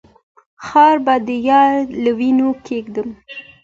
خال 0.65 0.95
به 1.05 1.15
د 1.27 1.29
يار 1.47 1.73
له 2.03 2.11
وينو 2.17 2.49
کېږدم 2.67 3.09